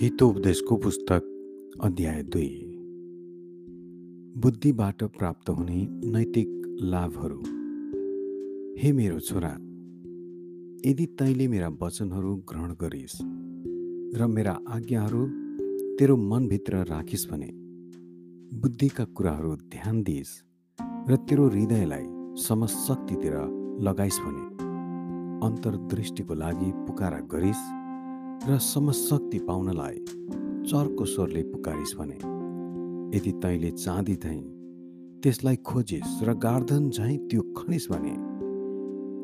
हितोपदेशको 0.00 0.76
पुस्तक 0.76 1.22
अध्याय 1.80 2.22
दुई। 2.22 2.48
बुद्धिबाट 4.38 5.02
प्राप्त 5.04 5.50
हुने 5.50 5.88
नैतिक 5.90 6.78
लाभहरू। 6.82 7.40
हे 8.80 8.92
मेरो 8.92 9.20
छोरा 9.20 9.50
यदि 10.90 11.06
तैँले 11.06 11.48
मेरा 11.48 11.68
वचनहरू 11.82 12.36
ग्रहण 12.36 12.72
गरिस् 12.72 13.16
र 14.18 14.26
मेरा 14.26 14.58
आज्ञाहरू 14.68 15.26
तेरो 15.98 16.16
मनभित्र 16.16 16.76
राखिस् 16.76 17.28
भने 17.30 17.50
बुद्धिका 18.60 19.04
कुराहरू 19.04 19.56
ध्यान 19.56 20.02
दिइस् 20.02 20.34
र 21.10 21.16
तेरो 21.28 21.48
हृदयलाई 21.48 22.06
समशक्तितिर 22.38 23.36
लगाइस् 23.80 24.20
भने 24.20 24.44
अन्तर्दृष्टिको 25.46 26.34
लागि 26.34 26.72
पुकारा 26.86 27.18
गरिस्। 27.18 27.81
र 28.48 28.58
समशक्ति 28.58 29.38
पाउनलाई 29.38 29.94
चर्को 30.66 31.04
स्वरले 31.04 31.42
पुकारिस् 31.42 31.94
भने 31.96 32.18
यदि 33.18 33.32
तैँले 33.32 33.70
चाँदी 33.70 34.16
धैँ 34.16 34.40
त्यसलाई 35.22 35.56
खोजिस् 35.56 36.22
र 36.22 36.34
गार्धन 36.34 36.90
झैँ 36.90 37.16
त्यो 37.28 37.42
खनिस् 37.56 37.90
भने 37.90 38.14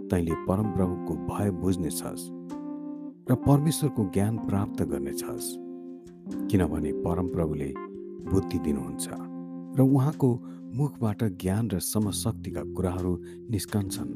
तैँले 0.09 0.35
परमप्रभुको 0.47 1.15
भय 1.27 1.51
बुझ्नेछस् 1.51 2.29
र 3.31 3.35
परमेश्वरको 3.35 4.05
ज्ञान 4.05 4.39
प्राप्त 4.39 4.83
गर्नेछस् 4.83 5.49
किनभने 6.51 6.93
परमप्रभुले 6.93 7.73
बुद्धि 8.31 8.59
दिनुहुन्छ 8.59 9.09
र 9.79 9.81
उहाँको 9.83 10.31
मुखबाट 10.75 11.25
ज्ञान 11.25 11.71
र 11.71 11.79
समशक्तिका 11.79 12.63
कुराहरू 12.77 13.13
निस्कन्छन्। 13.51 14.13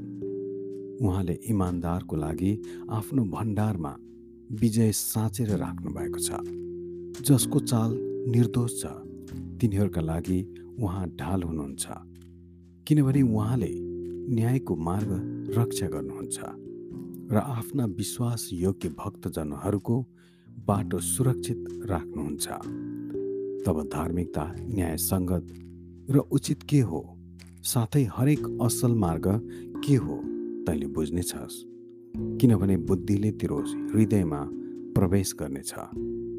उहाँले 1.02 1.32
इमान्दारको 1.32 2.16
लागि 2.16 2.52
आफ्नो 2.90 3.24
भण्डारमा 3.24 3.96
विजय 4.60 4.92
साँचेर 4.92 5.48
राख्नु 5.48 5.90
भएको 5.90 6.18
छ। 6.18 6.30
जसको 7.22 7.60
चाल 7.60 7.98
निर्दोष 8.28 8.82
छ। 8.82 8.86
तिनीहरूका 9.60 10.00
लागि 10.00 10.54
उहाँ 10.80 11.08
ढाल 11.08 11.42
हुनुहुन्छ। 11.42 11.86
किनभने 12.86 13.22
उहाँले 13.22 13.70
न्यायको 14.34 14.76
मार्ग 14.76 15.08
रक्षा 15.58 15.86
गर्नुहुन्छ 15.86 16.38
र 17.32 17.36
आफ्ना 17.36 17.84
विश्वास 17.84 18.50
योग्य 18.52 18.88
भक्तजनहरूको 18.88 20.06
बाटो 20.66 20.98
सुरक्षित 20.98 21.64
राख्नुहुन्छ। 21.86 22.48
तब 23.66 23.90
धार्मिकता 23.92 24.54
न्याय 24.60 24.96
सङ्गत 24.96 25.46
र 26.10 26.18
उचित 26.18 26.62
के 26.62 26.80
हो? 26.80 27.18
साथै 27.62 28.04
हरेक 28.04 28.58
असल 28.62 28.94
मार्ग 28.94 29.28
के 29.84 29.94
हो? 29.94 30.16
तैँले 30.66 30.86
बुझ्नेछस्। 30.86 31.71
किनभने 32.14 32.76
बुद्धिले 32.76 33.30
तेरो 33.30 33.56
हृदयमा 33.92 34.40
प्रवेश 34.94 35.34
गर्नेछ 35.40 35.72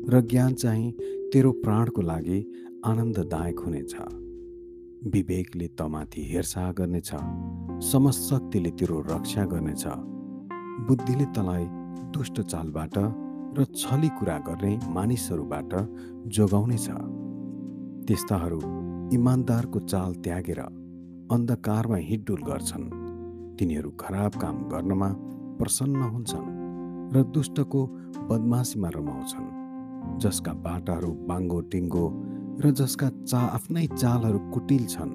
र 0.10 0.22
ज्ञान 0.22 0.54
चाहिँ 0.54 0.92
तेरो 1.34 1.52
प्राणको 1.52 2.02
लागि 2.02 2.40
आनन्ददायक 2.86 3.60
हुनेछ। 3.60 3.96
विवेकले 5.14 5.68
तमाथि 5.68 6.22
हेरचाह 6.32 6.72
गर्नेछ 6.72 7.10
समशक्तिले 7.84 8.72
तेरो 8.72 9.00
रक्षा 9.02 9.46
गर्नेछ। 9.46 9.84
बुद्धिले 10.88 11.26
तँलाई 11.26 11.66
दुष्ट 12.14 12.42
चालबाट 12.42 12.98
र 13.58 13.66
छली 13.76 14.10
कुरा 14.10 14.38
गर्ने 14.38 14.80
मानिसहरूबाट 14.90 15.74
जोगाउनेछ। 16.28 16.88
त्यस्ताहरू 18.08 18.60
इमान्दारको 19.14 19.80
चाल 19.80 20.14
त्यागेर 20.14 20.60
अन्धकारमा 21.32 21.98
हिडडुल 21.98 22.42
गर्छन्। 22.44 22.90
तिनीहरू 23.60 23.90
खराब 24.00 24.32
काम 24.32 24.56
गर्नमा 24.70 25.10
प्रसन्न 25.64 25.95
हुन्छन् 25.95 26.47
र 27.16 27.23
दुष्टको 27.23 27.86
बदमासीमा 28.30 28.90
रमाउँछन् 28.90 30.19
जसका 30.19 30.53
बाटाहरू 30.53 31.12
बाङ्गो 31.28 31.59
टिङ्गो 31.62 32.06
र 32.59 32.72
जसका 32.72 33.09
चा 33.24 33.40
आफ्नै 33.40 33.85
चालहरू 33.88 34.40
कुटिल 34.40 34.85
छन्। 34.85 35.13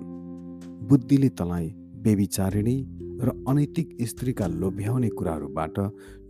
बुद्धिले 0.88 1.28
तँलाई 1.28 1.68
बेबिचारिणी 2.04 2.76
र 3.20 3.44
अनैतिक 3.48 3.96
स्त्रीका 4.02 4.46
लोभ्याउने 4.46 5.08
कुराहरूबाट 5.08 5.76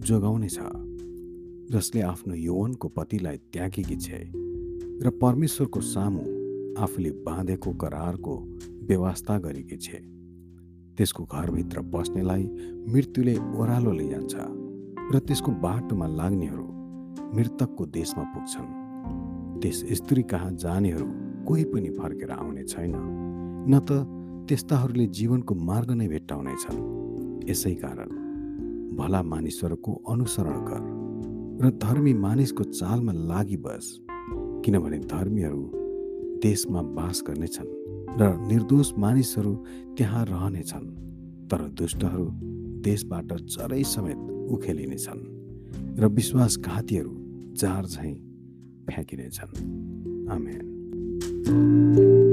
जोगाउनेछ 0.00 0.58
जसले 1.72 2.00
आफ्नो 2.02 2.34
यौवनको 2.34 2.88
पतिलाई 2.88 3.36
त्यागेकी 3.52 3.96
छे 3.96 4.20
र 5.04 5.10
परमेश्वरको 5.22 5.80
सामु 5.80 6.22
आफूले 6.82 7.10
बाँधेको 7.10 7.72
करारको 7.72 8.34
व्यवस्था 8.82 9.38
गरेकी 9.38 9.76
छे 9.76 10.17
त्यसको 10.98 11.24
घरभित्र 11.24 11.80
पस्नेलाई 11.94 12.44
मृत्युले 12.92 13.34
ओह्रालो 13.54 13.92
लैजान्छ 13.98 14.34
र 15.14 15.18
त्यसको 15.26 15.50
बाटोमा 15.62 16.06
लाग्नेहरू 16.18 16.66
मृतकको 17.36 17.86
देशमा 17.86 18.24
पुग्छन्। 18.34 18.68
त्यस 19.62 19.78
स्त्री 19.98 20.22
कहाँ 20.22 20.52
जानेहरू 20.64 21.06
कोही 21.46 21.64
पनि 21.72 21.90
फर्केर 21.90 22.30
आउने 22.30 22.64
छैन 22.64 22.94
न 23.70 23.78
त 23.78 23.90
त्यस्ताहरूले 24.48 25.06
जीवनको 25.18 25.54
मार्ग 25.54 25.90
नै 26.00 26.08
भेट्टाउनेछन्। 26.08 26.78
यसै 27.50 27.74
कारण 27.84 28.10
भला 28.98 29.22
मानिसहरूको 29.22 29.92
अनुसरण 30.12 30.58
गर 30.68 30.82
र 31.62 31.70
धर्मी 31.78 32.12
मानिसको 32.26 32.64
चालमा 32.74 33.12
लागि 33.30 33.56
बस 33.66 33.86
किनभने 34.64 34.98
धर्मीहरू 35.14 35.62
देशमा 36.42 36.82
बास 36.98 37.22
गर्नेछन्। 37.26 37.70
र 38.16 38.46
निर्दोष 38.46 38.92
मानिसहरू 38.98 39.54
त्यहाँ 39.98 40.24
रहनेछन् 40.24 40.88
तर 41.50 41.60
दुष्टहरू 41.68 42.28
देशबाट 42.82 43.32
जरै 43.32 43.82
समेत 43.82 44.20
उखेलिनेछन् 44.52 45.22
र 46.00 46.06
विश्वासघातीहरू 46.06 47.12
जार 47.54 47.86
झैँ 47.86 48.14
फ्याँकिनेछन्। 48.88 49.52
आमेन। 50.30 52.27